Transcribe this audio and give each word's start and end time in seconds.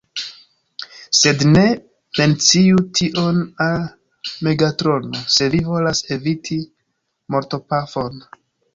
Sed 1.17 1.43
ne 1.49 1.65
menciu 2.21 2.81
tion 3.01 3.39
al 3.67 3.85
Megatrono, 4.49 5.23
se 5.37 5.53
vi 5.55 5.63
volas 5.71 6.05
eviti 6.19 6.63
mortopafon! 7.37 8.23